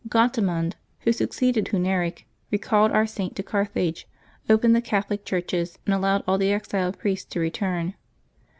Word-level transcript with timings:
Gontamund, 0.09 0.73
who 1.01 1.11
succeeded 1.13 1.67
Hu 1.67 1.77
nerie, 1.77 2.23
recalled 2.49 2.91
our 2.91 3.05
Saint 3.05 3.35
to 3.35 3.43
Carthage, 3.43 4.07
opened 4.49 4.75
the 4.75 4.81
Catholic 4.81 5.23
churches, 5.25 5.77
and 5.85 5.93
allowed 5.93 6.23
all 6.27 6.39
the 6.39 6.51
exiled 6.51 6.97
priests 6.97 7.25
to 7.33 7.39
return. 7.39 7.93